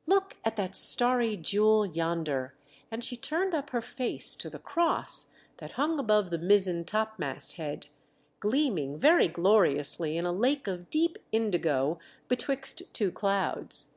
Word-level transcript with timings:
"Look 0.06 0.36
at 0.44 0.56
that 0.56 0.76
starry 0.76 1.38
jewel 1.38 1.86
yonder," 1.86 2.54
and 2.90 3.02
she 3.02 3.16
turned 3.16 3.54
up 3.54 3.70
her 3.70 3.80
face 3.80 4.36
to 4.36 4.50
the 4.50 4.58
Cross 4.58 5.32
that 5.60 5.72
hung 5.80 5.98
above 5.98 6.28
the 6.28 6.36
mizzen 6.36 6.84
topmast 6.84 7.54
head, 7.54 7.86
gleaming 8.38 8.98
very 8.98 9.28
gloriously 9.28 10.18
in 10.18 10.26
a 10.26 10.30
lake 10.30 10.66
of 10.66 10.90
deep 10.90 11.16
indigo 11.32 11.98
betwixt 12.28 12.82
two 12.92 13.10
clouds. 13.10 13.94